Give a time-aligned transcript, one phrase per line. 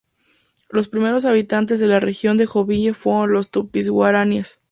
[0.71, 4.59] Los primeros habitantes de la región de Joinville fueron los tupis-guaraníes.